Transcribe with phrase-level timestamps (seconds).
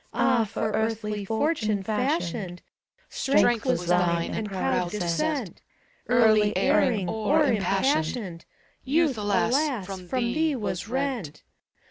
[0.15, 0.45] Ah!
[0.45, 2.63] for earthly fortune fashioned,
[3.07, 5.61] Strength was thine, and proud descent:
[6.07, 8.45] Early erring, o'er impassioned,
[8.83, 9.85] Youth, alas!
[9.85, 11.43] from thee was rent.